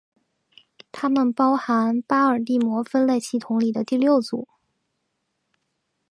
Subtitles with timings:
[0.91, 4.47] 它们包含巴尔的摩分类系统里的第六组。